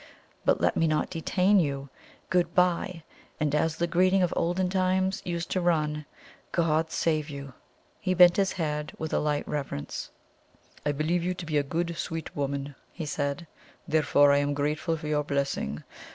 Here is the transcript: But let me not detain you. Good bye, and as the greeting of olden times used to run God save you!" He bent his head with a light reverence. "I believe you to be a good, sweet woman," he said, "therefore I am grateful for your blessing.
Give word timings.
But 0.45 0.59
let 0.59 0.75
me 0.75 0.87
not 0.87 1.11
detain 1.11 1.59
you. 1.59 1.89
Good 2.31 2.55
bye, 2.55 3.03
and 3.39 3.53
as 3.53 3.75
the 3.75 3.85
greeting 3.85 4.23
of 4.23 4.33
olden 4.35 4.67
times 4.67 5.21
used 5.25 5.51
to 5.51 5.61
run 5.61 6.07
God 6.51 6.89
save 6.89 7.29
you!" 7.29 7.53
He 7.99 8.15
bent 8.15 8.37
his 8.37 8.53
head 8.53 8.93
with 8.97 9.13
a 9.13 9.19
light 9.19 9.47
reverence. 9.47 10.09
"I 10.83 10.91
believe 10.91 11.23
you 11.23 11.35
to 11.35 11.45
be 11.45 11.59
a 11.59 11.61
good, 11.61 11.95
sweet 11.97 12.35
woman," 12.35 12.73
he 12.91 13.05
said, 13.05 13.45
"therefore 13.87 14.31
I 14.33 14.37
am 14.39 14.55
grateful 14.55 14.97
for 14.97 15.05
your 15.05 15.23
blessing. 15.23 15.83